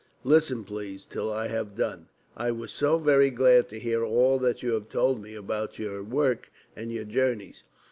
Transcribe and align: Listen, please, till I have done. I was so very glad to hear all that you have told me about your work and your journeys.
Listen, 0.23 0.63
please, 0.63 1.05
till 1.05 1.31
I 1.31 1.47
have 1.49 1.75
done. 1.75 2.07
I 2.35 2.49
was 2.49 2.71
so 2.73 2.97
very 2.97 3.29
glad 3.29 3.69
to 3.69 3.79
hear 3.79 4.03
all 4.03 4.39
that 4.39 4.63
you 4.63 4.71
have 4.71 4.89
told 4.89 5.21
me 5.21 5.35
about 5.35 5.77
your 5.77 6.01
work 6.01 6.51
and 6.75 6.91
your 6.91 7.05
journeys. 7.05 7.63